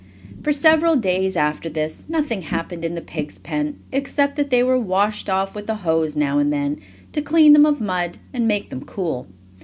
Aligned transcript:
For 0.41 0.51
several 0.51 0.95
days 0.95 1.35
after 1.35 1.69
this 1.69 2.05
nothing 2.09 2.41
happened 2.41 2.83
in 2.83 2.95
the 2.95 3.01
pigs' 3.01 3.37
pen 3.37 3.77
except 3.91 4.35
that 4.35 4.49
they 4.49 4.63
were 4.63 4.79
washed 4.79 5.29
off 5.29 5.53
with 5.53 5.67
the 5.67 5.75
hose 5.85 6.15
now 6.15 6.39
and 6.39 6.51
then, 6.51 6.79
to 7.11 7.21
clean 7.21 7.53
them 7.53 7.67
of 7.67 7.79
mud 7.79 8.17
and 8.33 8.47
make 8.47 8.71
them 8.71 8.83
cool. 8.83 9.27